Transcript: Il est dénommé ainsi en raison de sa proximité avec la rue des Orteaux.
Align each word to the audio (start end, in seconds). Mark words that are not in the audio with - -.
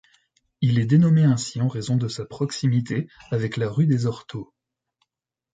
Il 0.61 0.79
est 0.79 0.87
dénommé 0.87 1.25
ainsi 1.25 1.61
en 1.61 1.67
raison 1.67 1.95
de 1.95 2.07
sa 2.07 2.25
proximité 2.25 3.07
avec 3.29 3.55
la 3.55 3.69
rue 3.69 3.85
des 3.85 4.07
Orteaux. 4.07 4.51